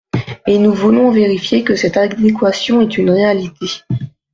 Et 0.47 0.57
nous 0.57 0.73
voulons 0.73 1.11
vérifier 1.11 1.63
que 1.63 1.75
cette 1.75 1.95
adéquation 1.95 2.81
est 2.81 2.97
une 2.97 3.11
réalité. 3.11 3.67